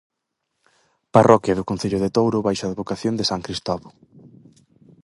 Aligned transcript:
Parroquia 1.15 1.57
do 1.57 1.67
concello 1.69 1.99
de 2.01 2.09
Touro 2.15 2.45
baixo 2.47 2.63
a 2.65 2.69
advocación 2.71 3.13
de 3.15 3.27
san 3.29 3.41
Cristovo. 3.47 3.87